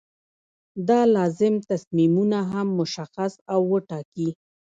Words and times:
دا 0.87 0.99
لازم 1.15 1.55
تصمیمونه 1.69 2.39
هم 2.51 2.67
مشخص 2.79 3.33
او 3.53 3.61
ټاکي. 3.89 4.29